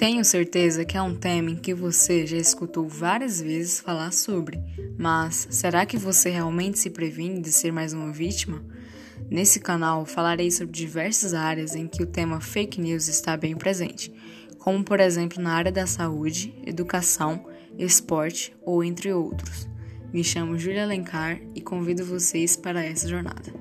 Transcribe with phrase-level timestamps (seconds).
[0.00, 4.58] Tenho certeza que é um tema em que você já escutou várias vezes falar sobre,
[4.96, 8.64] mas será que você realmente se previne de ser mais uma vítima?
[9.30, 14.10] Nesse canal falarei sobre diversas áreas em que o tema fake news está bem presente,
[14.58, 17.46] como por exemplo na área da saúde, educação,
[17.78, 19.68] esporte ou entre outros.
[20.14, 23.59] Me chamo Julia Alencar e convido vocês para essa jornada.